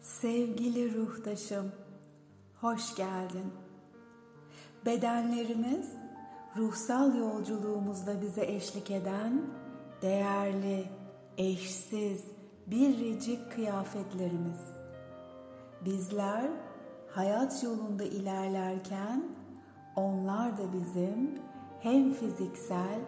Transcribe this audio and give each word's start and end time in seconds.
Sevgili 0.00 0.94
ruhtaşım, 0.94 1.72
hoş 2.60 2.94
geldin. 2.94 3.52
Bedenlerimiz 4.86 5.92
ruhsal 6.56 7.14
yolculuğumuzda 7.14 8.20
bize 8.20 8.44
eşlik 8.44 8.90
eden 8.90 9.42
değerli, 10.02 10.86
eşsiz, 11.38 12.24
biricik 12.66 13.52
kıyafetlerimiz. 13.52 14.60
Bizler 15.84 16.50
hayat 17.10 17.62
yolunda 17.62 18.04
ilerlerken 18.04 19.24
onlar 19.96 20.58
da 20.58 20.72
bizim 20.72 21.38
hem 21.80 22.12
fiziksel 22.12 23.00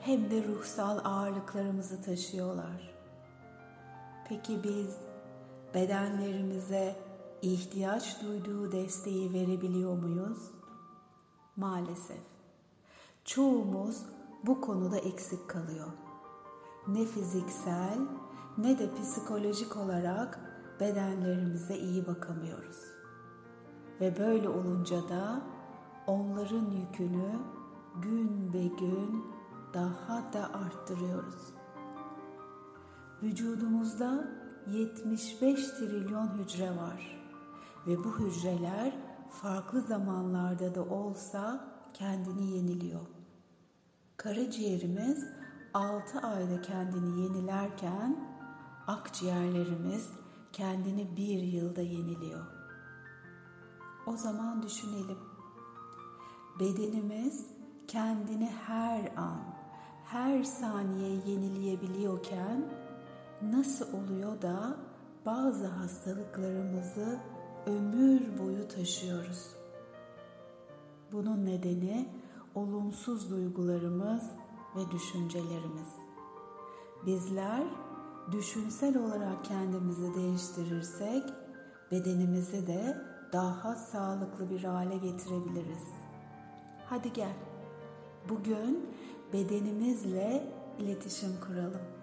hem 0.00 0.30
de 0.30 0.44
ruhsal 0.44 0.98
ağırlıklarımızı 1.04 2.02
taşıyorlar. 2.02 2.94
Peki 4.28 4.64
biz 4.64 5.07
bedenlerimize 5.74 6.96
ihtiyaç 7.42 8.22
duyduğu 8.22 8.72
desteği 8.72 9.32
verebiliyor 9.32 9.98
muyuz? 9.98 10.50
Maalesef. 11.56 12.22
Çoğumuz 13.24 14.02
bu 14.46 14.60
konuda 14.60 14.96
eksik 14.96 15.48
kalıyor. 15.50 15.88
Ne 16.88 17.04
fiziksel 17.04 17.98
ne 18.58 18.78
de 18.78 18.94
psikolojik 18.94 19.76
olarak 19.76 20.40
bedenlerimize 20.80 21.78
iyi 21.78 22.06
bakamıyoruz. 22.06 22.76
Ve 24.00 24.18
böyle 24.18 24.48
olunca 24.48 25.08
da 25.08 25.42
onların 26.06 26.70
yükünü 26.70 27.30
gün 28.02 28.52
be 28.52 28.66
gün 28.66 29.24
daha 29.74 30.32
da 30.32 30.50
arttırıyoruz. 30.54 31.54
Vücudumuzda 33.22 34.28
75 34.72 35.70
trilyon 35.70 36.28
hücre 36.38 36.76
var 36.76 37.20
ve 37.86 38.04
bu 38.04 38.18
hücreler 38.18 38.92
farklı 39.30 39.80
zamanlarda 39.80 40.74
da 40.74 40.84
olsa 40.84 41.74
kendini 41.94 42.50
yeniliyor. 42.50 43.06
Karaciğerimiz 44.16 45.26
6 45.74 46.20
ayda 46.20 46.62
kendini 46.62 47.22
yenilerken 47.22 48.16
akciğerlerimiz 48.86 50.10
kendini 50.52 51.16
bir 51.16 51.42
yılda 51.42 51.80
yeniliyor. 51.80 52.46
O 54.06 54.16
zaman 54.16 54.62
düşünelim. 54.62 55.18
Bedenimiz 56.60 57.46
kendini 57.88 58.50
her 58.66 59.12
an, 59.16 59.40
her 60.04 60.42
saniye 60.42 61.10
yenileyebiliyorken 61.10 62.64
nasıl 63.42 63.86
oluyor 63.92 64.42
da 64.42 64.76
bazı 65.26 65.66
hastalıklarımızı 65.66 67.18
ömür 67.66 68.38
boyu 68.38 68.68
taşıyoruz? 68.68 69.46
Bunun 71.12 71.46
nedeni 71.46 72.08
olumsuz 72.54 73.30
duygularımız 73.30 74.22
ve 74.76 74.90
düşüncelerimiz. 74.90 75.88
Bizler 77.06 77.62
düşünsel 78.32 78.98
olarak 78.98 79.44
kendimizi 79.44 80.14
değiştirirsek 80.14 81.22
bedenimizi 81.90 82.66
de 82.66 82.96
daha 83.32 83.74
sağlıklı 83.74 84.50
bir 84.50 84.64
hale 84.64 84.96
getirebiliriz. 84.96 85.84
Hadi 86.86 87.12
gel. 87.12 87.36
Bugün 88.28 88.86
bedenimizle 89.32 90.52
iletişim 90.78 91.30
kuralım. 91.46 91.97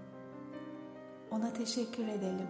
Ona 1.32 1.54
teşekkür 1.54 2.08
edelim. 2.08 2.48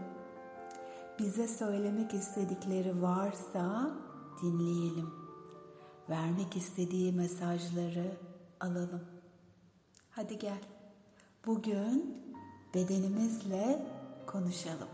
Bize 1.20 1.48
söylemek 1.48 2.14
istedikleri 2.14 3.02
varsa 3.02 3.92
dinleyelim. 4.42 5.14
Vermek 6.09 6.56
istediği 6.58 7.14
mesajları 7.14 8.18
alalım. 8.59 9.03
Hadi 10.12 10.40
gel. 10.40 10.62
Bugün 11.46 12.24
bedenimizle 12.74 13.86
konuşalım. 14.28 14.88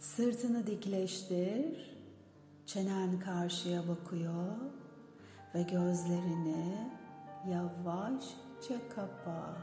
Sırtını 0.00 0.66
dikleştir. 0.66 1.98
Çenen 2.66 3.20
karşıya 3.20 3.88
bakıyor 3.88 4.56
ve 5.54 5.62
gözlerini 5.62 6.90
yavaşça 7.46 8.88
kapa. 8.94 9.56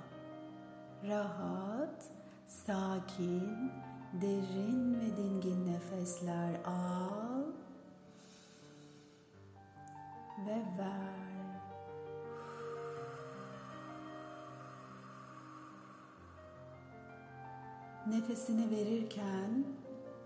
Rahat, 1.08 2.06
sakin, 2.48 3.72
derin 4.22 4.94
ve 4.94 5.18
dingin 5.18 5.74
nefesler 5.74 6.56
al 6.66 7.44
ve 10.48 10.64
ver. 10.78 11.26
Nefesini 18.08 18.72
verirken 18.72 19.66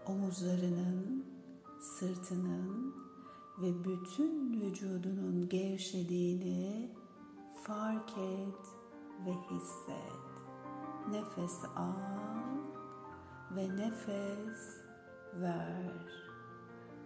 omuzlarının, 0.05 1.25
sırtının 1.81 2.95
ve 3.61 3.83
bütün 3.83 4.61
vücudunun 4.61 5.49
gevşediğini 5.49 6.89
fark 7.63 8.17
et 8.17 8.65
ve 9.25 9.33
hisset. 9.33 10.29
Nefes 11.11 11.65
al 11.75 12.49
ve 13.55 13.77
nefes 13.77 14.81
ver. 15.33 16.19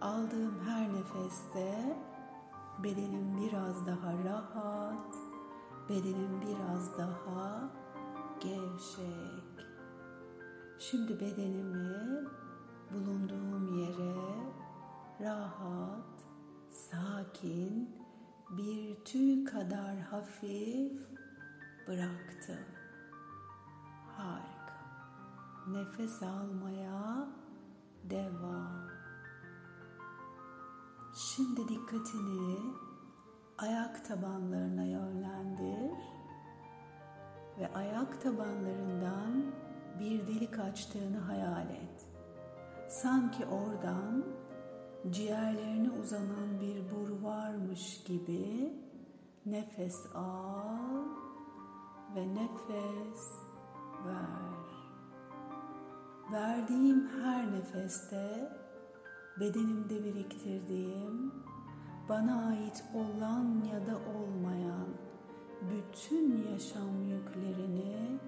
Aldığım 0.00 0.60
her 0.66 0.92
nefeste 0.92 1.96
bedenim 2.82 3.36
biraz 3.40 3.86
daha 3.86 4.12
rahat, 4.24 5.14
bedenim 5.88 6.40
biraz 6.40 6.98
daha 6.98 7.70
gevşek. 8.40 9.66
Şimdi 10.78 11.20
bedenimi 11.20 12.24
bulunduğum 12.90 13.78
yere 13.78 14.14
rahat, 15.20 16.24
sakin, 16.70 18.03
bir 18.56 19.04
tüy 19.04 19.44
kadar 19.44 19.98
hafif 20.00 20.92
bıraktım. 21.88 22.64
Harika. 24.16 24.74
Nefes 25.68 26.22
almaya 26.22 27.28
devam. 28.04 28.88
Şimdi 31.14 31.68
dikkatini 31.68 32.58
ayak 33.58 34.04
tabanlarına 34.04 34.84
yönlendir 34.84 35.98
ve 37.58 37.72
ayak 37.74 38.22
tabanlarından 38.22 39.44
bir 40.00 40.26
delik 40.26 40.58
açtığını 40.58 41.18
hayal 41.18 41.70
et. 41.70 42.06
Sanki 42.88 43.46
oradan 43.46 44.24
ciğerlerine 45.10 45.90
uzanan 45.90 46.60
bir 46.60 46.90
boru 46.90 47.22
varmış 47.22 48.04
gibi 48.04 48.72
nefes 49.46 50.06
al 50.14 51.04
ve 52.16 52.34
nefes 52.34 53.32
ver. 54.06 54.54
Verdiğim 56.32 57.08
her 57.08 57.52
nefeste 57.52 58.52
bedenimde 59.40 60.04
biriktirdiğim 60.04 61.32
bana 62.08 62.46
ait 62.46 62.84
olan 62.94 63.62
ya 63.72 63.86
da 63.86 63.96
olmayan 63.96 64.88
bütün 65.70 66.52
yaşam 66.52 67.02
yüklerini 67.08 68.18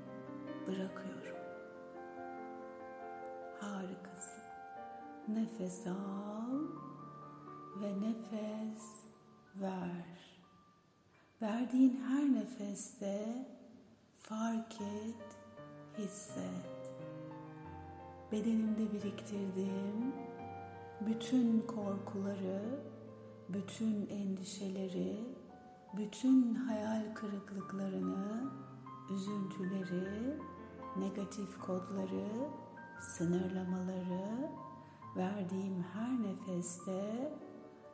bırakıyorum. 0.67 1.37
Harikasın. 3.61 4.36
Nefes 5.29 5.87
al 5.87 6.59
ve 7.81 8.01
nefes 8.01 8.83
ver. 9.61 10.41
Verdiğin 11.43 12.01
her 12.09 12.35
nefeste 12.35 13.47
fark 14.19 14.81
et, 14.81 15.37
hisset. 15.99 16.91
Bedenimde 18.33 18.93
biriktirdiğim 18.93 20.15
bütün 21.01 21.61
korkuları, 21.61 22.81
bütün 23.49 24.07
endişeleri, 24.07 25.25
bütün 25.97 26.55
hayal 26.55 27.15
kırıklıklarını, 27.15 28.51
üzüntüleri, 29.11 30.39
negatif 30.99 31.59
kodları, 31.59 32.49
sınırlamaları 33.01 34.66
verdiğim 35.17 35.85
her 35.95 36.23
nefeste 36.23 37.33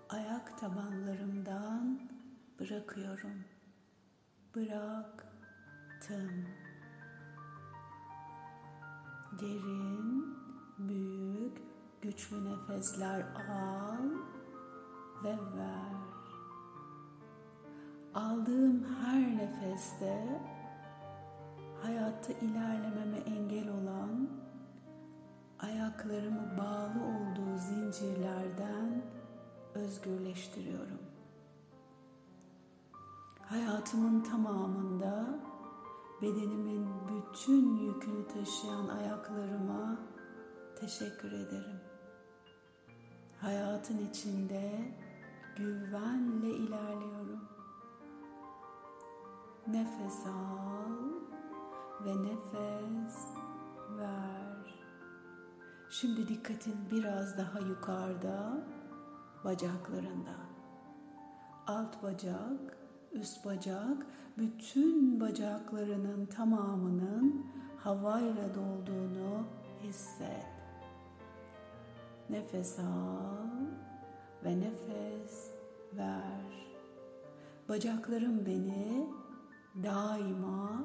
ayak 0.09 0.59
tabanlarımdan 0.59 2.01
bırakıyorum. 2.61 3.45
Bıraktım. 4.55 6.47
Derin, 9.41 10.37
büyük, 10.79 11.59
güçlü 12.03 12.45
nefesler 12.45 13.21
al 13.51 14.11
ve 15.25 15.37
ver. 15.57 15.93
Aldığım 18.15 18.85
her 18.85 19.37
nefeste 19.37 20.43
hayatta 21.83 22.33
ilerlememe 22.33 23.17
engel 23.17 23.69
olan 23.69 24.42
ayaklarımı 25.63 26.59
bağlı 26.59 27.05
olduğu 27.05 27.59
zincirlerden 27.59 29.03
özgürleştiriyorum. 29.75 30.99
Hayatımın 33.47 34.23
tamamında 34.23 35.41
bedenimin 36.23 36.87
bütün 37.09 37.77
yükünü 37.77 38.29
taşıyan 38.29 38.89
ayaklarıma 38.89 39.99
teşekkür 40.81 41.33
ederim. 41.33 41.81
Hayatın 43.41 43.99
içinde 44.11 44.95
güvenle 45.57 46.51
ilerliyorum. 46.51 47.49
Nefes 49.67 50.27
al 50.27 50.93
ve 52.05 52.23
nefes 52.23 53.17
ver. 53.99 54.52
Şimdi 55.93 56.29
dikkatin 56.29 56.75
biraz 56.91 57.39
daha 57.39 57.59
yukarıda, 57.59 58.65
bacaklarında. 59.45 60.37
Alt 61.67 62.03
bacak, 62.03 62.77
üst 63.13 63.45
bacak, 63.45 64.07
bütün 64.39 65.21
bacaklarının 65.21 66.27
tamamının 66.27 67.47
havayla 67.79 68.55
dolduğunu 68.55 69.47
hisset. 69.83 70.47
Nefes 72.31 72.79
al 72.79 73.67
ve 74.45 74.61
nefes 74.61 75.51
ver. 75.97 76.67
Bacaklarım 77.69 78.47
beni 78.47 79.07
daima 79.83 80.85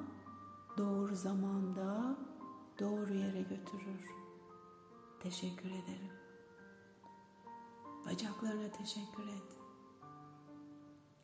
doğru 0.77 1.15
zamanda 1.15 2.15
doğru 2.79 3.13
yere 3.13 3.41
götürür. 3.41 4.16
Teşekkür 5.19 5.69
ederim. 5.69 6.11
Bacaklarına 8.05 8.71
teşekkür 8.71 9.27
et. 9.27 9.57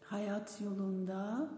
Hayat 0.05 0.61
yolunda 0.61 1.49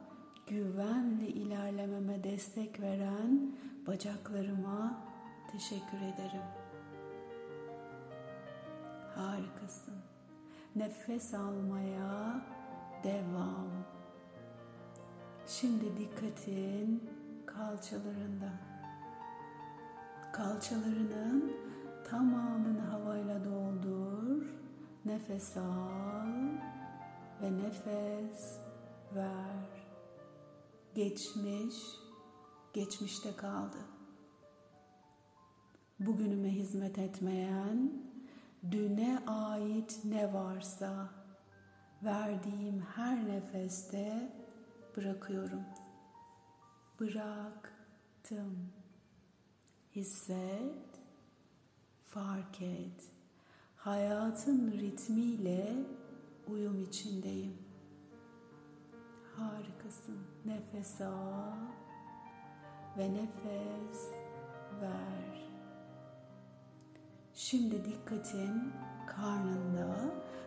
güvenle 0.48 1.28
ilerlememe 1.28 2.24
destek 2.24 2.82
veren 2.82 3.56
bacaklarıma 3.88 5.04
teşekkür 5.52 5.98
ederim. 5.98 6.46
Harikasın. 9.16 9.96
Nefes 10.76 11.34
almaya 11.34 12.42
devam. 13.04 13.68
Şimdi 15.48 15.98
dikkatin 15.98 17.10
kalçalarında. 17.46 18.52
Kalçalarının 20.34 21.54
tamamını 22.10 22.82
havayla 22.82 23.46
doldur. 23.46 24.46
Nefes 25.06 25.58
al 25.58 26.28
ve 27.42 27.58
nefes 27.58 28.60
ver. 29.16 29.86
Geçmiş, 30.96 31.76
geçmişte 32.74 33.36
kaldı. 33.36 33.78
Bugünüme 36.00 36.50
hizmet 36.50 36.98
etmeyen, 36.98 37.94
düne 38.72 39.20
ait 39.28 40.00
ne 40.06 40.34
varsa 40.34 41.10
verdiğim 42.04 42.82
her 42.82 43.28
nefeste 43.28 44.34
bırakıyorum. 44.98 45.64
Bıraktım. 47.00 48.72
Hisset, 49.96 50.95
fark 52.16 52.62
et. 52.62 53.04
Hayatın 53.76 54.72
ritmiyle 54.72 55.74
uyum 56.48 56.82
içindeyim. 56.82 57.58
Harikasın. 59.38 60.20
Nefes 60.46 61.02
al 61.02 61.58
ve 62.98 63.14
nefes 63.14 64.12
ver. 64.82 65.50
Şimdi 67.34 67.86
dikkatin 67.86 68.74
karnında, 69.08 69.96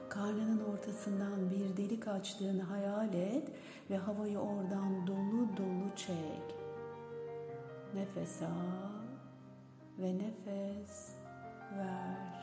karnının 0.08 0.64
ortasından 0.64 1.50
bir 1.50 1.76
delik 1.76 2.08
açtığını 2.08 2.62
hayal 2.62 3.14
et 3.14 3.52
ve 3.90 3.96
havayı 3.96 4.38
oradan 4.38 5.06
dolu 5.06 5.56
dolu 5.56 5.96
çek. 5.96 6.56
Nefes 7.94 8.42
al 8.42 8.98
ve 9.98 10.18
nefes 10.18 11.17
ver. 11.76 12.38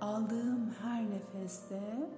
Aldığım 0.00 0.70
her 0.82 1.10
nefeste 1.10 2.10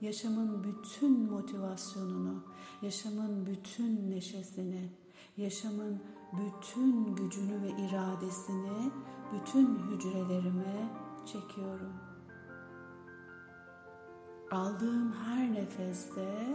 yaşamın 0.00 0.64
bütün 0.64 1.30
motivasyonunu, 1.30 2.42
yaşamın 2.82 3.46
bütün 3.46 4.10
neşesini, 4.10 4.90
yaşamın 5.36 6.02
bütün 6.32 7.14
gücünü 7.14 7.62
ve 7.62 7.68
iradesini 7.68 8.90
bütün 9.32 9.78
hücrelerime 9.78 10.88
çekiyorum. 11.26 11.92
Aldığım 14.50 15.12
her 15.12 15.54
nefeste 15.54 16.48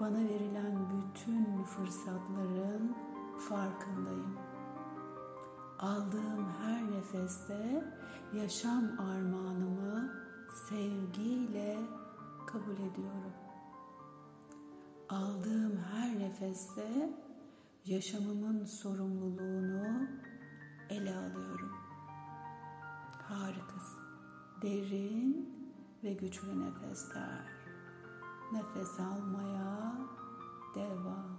bana 0.00 0.18
verilen 0.18 0.76
bütün 0.90 1.62
fırsatların 1.62 2.96
farkındayım. 3.48 4.47
Aldığım 5.78 6.48
her 6.62 6.90
nefeste 6.90 7.84
yaşam 8.34 9.00
armağanımı 9.00 10.12
sevgiyle 10.68 11.78
kabul 12.46 12.72
ediyorum. 12.72 13.32
Aldığım 15.08 15.76
her 15.76 16.18
nefeste 16.18 17.10
yaşamımın 17.84 18.64
sorumluluğunu 18.64 20.08
ele 20.90 21.16
alıyorum. 21.16 21.72
Harikasın. 23.22 24.08
Derin 24.62 25.54
ve 26.04 26.12
güçlü 26.12 26.60
nefesler. 26.60 27.46
Nefes 28.52 29.00
almaya 29.00 29.92
devam. 30.74 31.38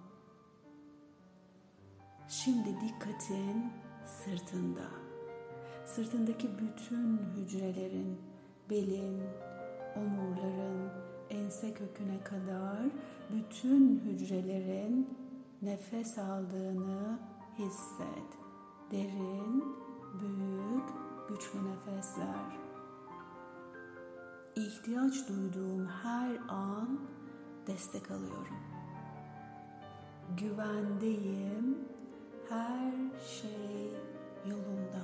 Şimdi 2.28 2.82
dikkatin 2.82 3.72
sırtında. 4.06 4.86
Sırtındaki 5.86 6.50
bütün 6.60 7.20
hücrelerin, 7.36 8.22
belin, 8.70 9.22
omurların, 9.96 10.92
ense 11.30 11.74
köküne 11.74 12.24
kadar 12.24 12.80
bütün 13.32 14.00
hücrelerin 14.00 15.18
nefes 15.62 16.18
aldığını 16.18 17.20
hisset. 17.58 18.30
Derin, 18.92 19.64
büyük, 20.22 20.90
güçlü 21.30 21.60
nefesler. 21.72 22.60
İhtiyaç 24.56 25.30
duyduğum 25.30 25.86
her 25.86 26.38
an 26.48 27.00
destek 27.68 28.12
alıyorum. 28.12 28.60
Güvendeyim. 30.38 31.78
Her 32.50 32.92
şey 33.42 33.94
yolunda. 34.46 35.04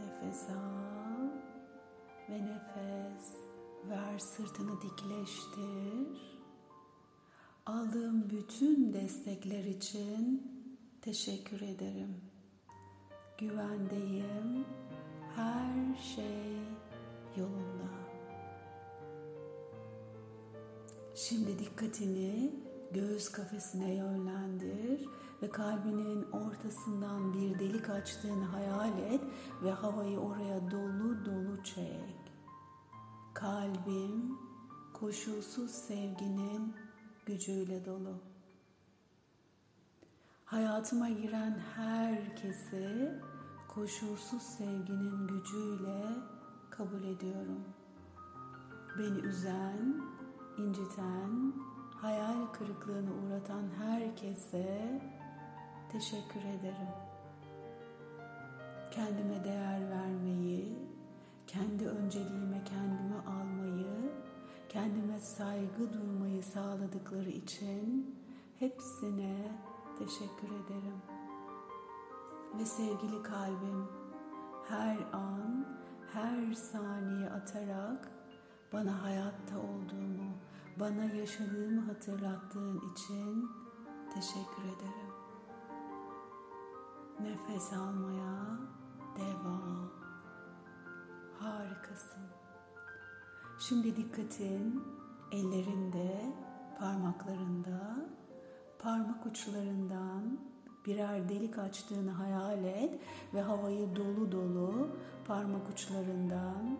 Nefes 0.00 0.48
al 0.50 1.28
ve 2.28 2.42
nefes 2.42 3.36
ver 3.88 4.18
sırtını 4.18 4.82
dikleştir. 4.82 6.38
Aldığım 7.66 8.30
bütün 8.30 8.92
destekler 8.92 9.64
için 9.64 10.52
teşekkür 11.02 11.60
ederim. 11.60 12.16
Güvendeyim. 13.38 14.66
Her 15.36 15.96
şey 16.14 16.56
yolunda. 17.36 17.88
Şimdi 21.14 21.58
dikkatini 21.58 22.67
göğüs 22.92 23.32
kafesine 23.32 23.94
yönlendir 23.94 25.08
ve 25.42 25.50
kalbinin 25.50 26.22
ortasından 26.22 27.34
bir 27.34 27.58
delik 27.58 27.90
açtığını 27.90 28.44
hayal 28.44 28.98
et 28.98 29.20
ve 29.62 29.70
havayı 29.70 30.18
oraya 30.18 30.70
dolu 30.70 31.24
dolu 31.24 31.64
çek. 31.64 32.32
Kalbim 33.34 34.38
koşulsuz 34.92 35.70
sevginin 35.70 36.74
gücüyle 37.26 37.84
dolu. 37.84 38.14
Hayatıma 40.44 41.08
giren 41.08 41.58
herkesi 41.76 43.12
koşulsuz 43.68 44.42
sevginin 44.42 45.26
gücüyle 45.26 46.04
kabul 46.70 47.04
ediyorum. 47.04 47.64
Beni 48.98 49.18
üzen, 49.18 50.02
inciten, 50.58 51.52
hayal 52.02 52.46
kırıklığına 52.46 53.10
uğratan 53.10 53.64
herkese 53.78 55.00
teşekkür 55.92 56.40
ederim. 56.40 56.88
Kendime 58.90 59.44
değer 59.44 59.90
vermeyi, 59.90 60.78
kendi 61.46 61.88
önceliğime 61.88 62.64
kendime 62.64 63.18
almayı, 63.26 64.12
kendime 64.68 65.20
saygı 65.20 65.92
duymayı 65.92 66.42
sağladıkları 66.42 67.30
için 67.30 68.16
hepsine 68.58 69.52
teşekkür 69.98 70.48
ederim. 70.48 71.02
Ve 72.58 72.64
sevgili 72.64 73.22
kalbim 73.22 73.88
her 74.68 74.96
an, 75.12 75.66
her 76.12 76.52
saniye 76.52 77.30
atarak 77.30 78.08
bana 78.72 79.02
hayatta 79.02 79.58
olduğumu, 79.58 80.32
bana 80.80 81.04
yaşadığımı 81.04 81.80
hatırlattığın 81.80 82.80
için 82.92 83.50
teşekkür 84.14 84.62
ederim. 84.62 85.12
Nefes 87.20 87.72
almaya 87.72 88.58
devam. 89.16 89.90
Harikasın. 91.38 92.22
Şimdi 93.58 93.96
dikkatin 93.96 94.84
ellerinde, 95.32 96.32
parmaklarında, 96.78 98.08
parmak 98.78 99.26
uçlarından 99.26 100.38
birer 100.86 101.28
delik 101.28 101.58
açtığını 101.58 102.10
hayal 102.10 102.64
et 102.64 103.00
ve 103.34 103.42
havayı 103.42 103.96
dolu 103.96 104.32
dolu 104.32 104.88
parmak 105.26 105.70
uçlarından 105.70 106.78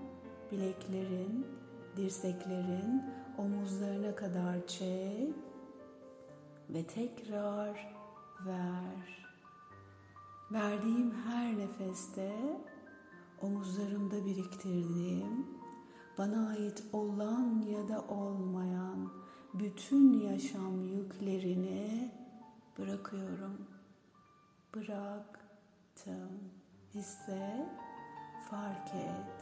bileklerin, 0.53 1.47
dirseklerin 1.97 3.03
omuzlarına 3.39 4.15
kadar 4.15 4.67
çek 4.67 5.35
ve 6.71 6.87
tekrar 6.87 7.95
ver. 8.47 9.29
Verdiğim 10.53 11.15
her 11.15 11.59
nefeste 11.59 12.61
omuzlarımda 13.43 14.27
biriktirdiğim, 14.27 15.47
bana 16.19 16.49
ait 16.49 16.85
olan 16.93 17.65
ya 17.69 17.89
da 17.89 18.05
olmayan 18.09 19.13
bütün 19.55 20.13
yaşam 20.13 20.83
yüklerini 20.85 22.13
bırakıyorum. 22.79 23.67
Bıraktım. 24.75 26.31
Hisset, 26.95 27.69
fark 28.51 28.95
et. 28.95 29.38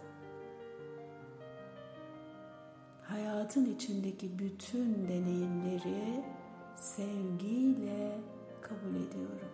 Hayatın 3.09 3.65
içindeki 3.65 4.39
bütün 4.39 5.09
deneyimleri 5.09 6.25
sevgiyle 6.77 8.21
kabul 8.61 8.95
ediyorum. 8.95 9.53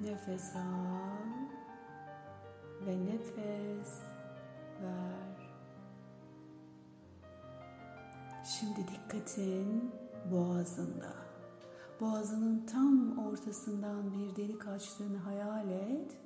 Nefes 0.00 0.56
al 0.56 1.48
ve 2.86 3.06
nefes 3.06 4.00
ver. 4.82 5.52
Şimdi 8.44 8.88
dikkatin 8.88 9.94
boğazında. 10.30 11.14
Boğazının 12.00 12.66
tam 12.66 13.18
ortasından 13.18 14.12
bir 14.12 14.36
delik 14.36 14.68
açtığını 14.68 15.18
hayal 15.18 15.68
et 15.68 16.16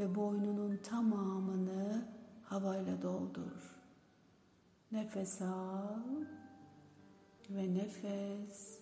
ve 0.00 0.14
boynunun 0.14 0.76
tamamını 0.76 2.08
havayla 2.44 3.02
doldur. 3.02 3.75
Nefes 4.92 5.42
al 5.42 6.00
ve 7.50 7.74
nefes 7.74 8.80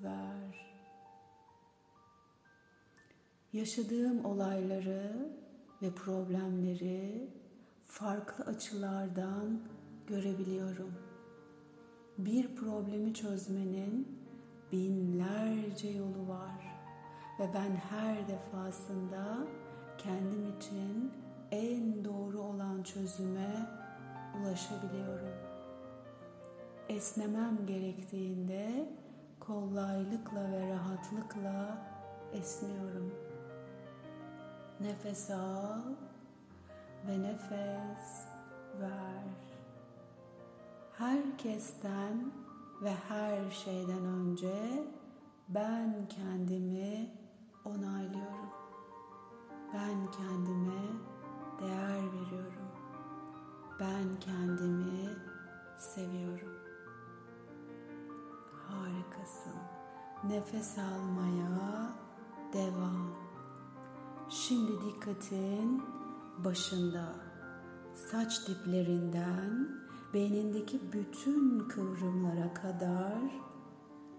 ver. 0.00 0.76
Yaşadığım 3.52 4.24
olayları 4.24 5.32
ve 5.82 5.94
problemleri 5.94 7.30
farklı 7.86 8.44
açılardan 8.44 9.60
görebiliyorum. 10.06 10.94
Bir 12.18 12.54
problemi 12.56 13.14
çözmenin 13.14 14.18
binlerce 14.72 15.88
yolu 15.88 16.28
var 16.28 16.80
ve 17.40 17.50
ben 17.54 17.76
her 17.76 18.28
defasında 18.28 19.38
kendim 19.98 20.56
için 20.58 21.12
en 21.50 22.04
doğru 22.04 22.40
olan 22.40 22.82
çözüme 22.82 23.80
ulaşabiliyorum. 24.40 25.39
Esnemem 26.90 27.66
gerektiğinde 27.66 28.88
kolaylıkla 29.40 30.52
ve 30.52 30.70
rahatlıkla 30.70 31.78
esniyorum. 32.32 33.14
Nefes 34.80 35.30
al 35.30 35.80
ve 37.08 37.22
nefes 37.22 38.26
ver. 38.80 39.24
Herkesten 40.92 42.32
ve 42.82 42.92
her 43.08 43.50
şeyden 43.50 44.04
önce 44.04 44.84
ben 45.48 46.08
kendimi 46.08 47.10
onaylıyorum. 47.64 48.50
Ben 49.74 50.10
kendime 50.10 50.82
değer 51.60 52.02
veriyorum. 52.12 52.70
Ben 53.80 54.20
kendimi 54.20 55.08
seviyorum. 55.78 56.39
Nefes 60.30 60.78
almaya 60.78 61.92
devam. 62.52 63.10
Şimdi 64.28 64.72
dikkatin 64.84 65.82
başında, 66.44 67.14
saç 67.94 68.48
diplerinden 68.48 69.68
beynindeki 70.14 70.80
bütün 70.92 71.68
kıvrımlara 71.68 72.54
kadar 72.54 73.18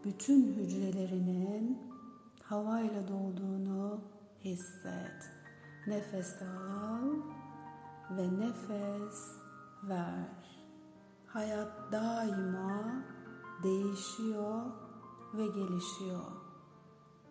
bütün 0.05 0.53
hücrelerinin 0.53 1.81
havayla 2.43 3.07
dolduğunu 3.07 4.01
hisset. 4.43 5.31
Nefes 5.87 6.41
al 6.41 7.09
ve 8.17 8.39
nefes 8.39 9.35
ver. 9.83 10.61
Hayat 11.27 11.91
daima 11.91 13.03
değişiyor 13.63 14.90
ve 15.33 15.47
gelişiyor. 15.47 16.31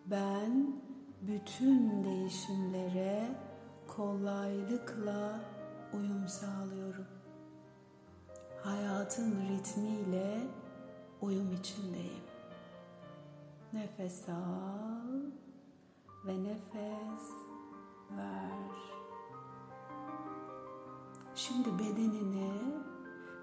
Ben 0.05 0.81
bütün 1.21 2.03
değişimlere 2.03 3.35
kolaylıkla 3.87 5.39
uyum 5.93 6.27
sağlıyorum. 6.27 7.07
Hayatın 8.63 9.31
ritmiyle 9.49 10.47
uyum 11.21 11.51
içindeyim. 11.51 12.23
Nefes 13.73 14.29
al 14.29 15.21
ve 16.25 16.43
nefes 16.43 17.29
ver. 18.17 18.91
Şimdi 21.35 21.79
bedenini 21.79 22.51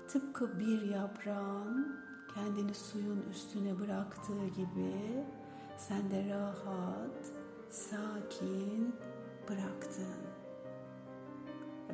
tıpkı 0.09 0.59
bir 0.59 0.83
yaprağın 0.83 2.08
kendini 2.39 2.75
suyun 2.75 3.25
üstüne 3.31 3.79
bıraktığı 3.79 4.47
gibi 4.47 5.25
sen 5.77 6.11
de 6.11 6.29
rahat, 6.35 7.33
sakin 7.71 8.95
bıraktın. 9.49 10.23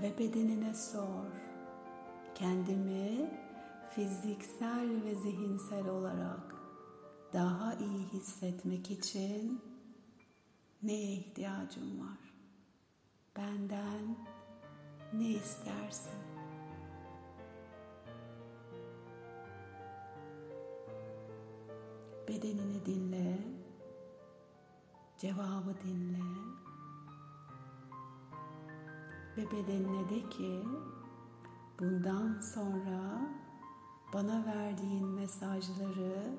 Ve 0.03 0.19
bedenine 0.19 0.75
sor. 0.75 1.27
Kendimi 2.35 3.31
fiziksel 3.91 5.05
ve 5.05 5.15
zihinsel 5.15 5.89
olarak 5.89 6.55
daha 7.33 7.75
iyi 7.75 8.07
hissetmek 8.13 8.91
için 8.91 9.61
neye 10.83 11.13
ihtiyacım 11.13 12.01
var? 12.01 12.35
Benden 13.37 14.17
ne 15.13 15.29
istersin? 15.29 16.34
Bedenini 22.29 22.87
dinle, 22.87 23.39
cevabı 25.19 25.75
dinle 25.85 26.25
ve 29.37 29.51
bedenine 29.51 30.09
de 30.09 30.29
ki 30.29 30.63
bundan 31.81 32.41
sonra 32.41 33.21
bana 34.13 34.47
verdiğin 34.47 35.07
mesajları 35.07 36.37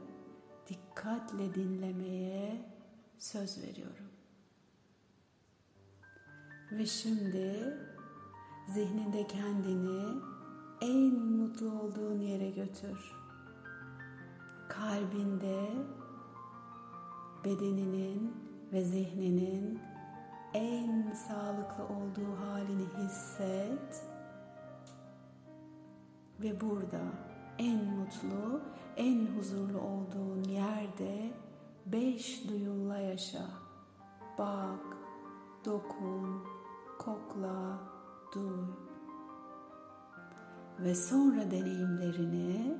dikkatle 0.68 1.54
dinlemeye 1.54 2.66
söz 3.18 3.64
veriyorum. 3.64 4.10
Ve 6.72 6.86
şimdi 6.86 7.78
zihninde 8.74 9.28
kendini 9.28 10.22
en 10.82 11.14
mutlu 11.14 11.72
olduğun 11.72 12.20
yere 12.20 12.50
götür. 12.50 13.25
Kalbinde 14.80 15.70
bedeninin 17.46 18.34
ve 18.74 18.84
zihninin 18.84 19.80
en 20.54 21.14
sağlıklı 21.14 21.84
olduğu 21.84 22.36
halini 22.40 22.86
hisset. 22.98 24.06
Ve 26.40 26.62
burada 26.62 27.02
en 27.58 27.86
mutlu, 27.86 28.62
en 28.98 29.28
huzurlu 29.28 29.80
olduğun 29.80 30.44
yerde 30.44 31.34
beş 31.86 32.50
duyunla 32.50 32.98
yaşa. 32.98 33.46
Bak, 34.38 34.98
dokun, 35.66 36.44
kokla, 37.00 37.80
duy. 38.34 38.66
Ve 40.80 40.96
sonra 40.96 41.52
deneyimlerini 41.52 42.78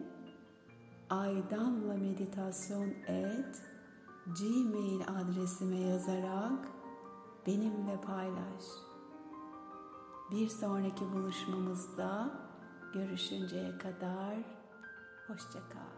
aydanla 1.10 1.98
meditasyon 1.98 2.90
et 3.08 3.62
gmail 4.40 5.02
adresime 5.02 5.80
yazarak 5.80 6.68
benimle 7.48 8.02
paylaş. 8.02 8.64
Bir 10.32 10.48
sonraki 10.48 11.14
buluşmamızda 11.14 12.30
görüşünceye 12.94 13.78
kadar 13.78 14.36
hoşça 15.28 15.60
kal. 15.70 15.95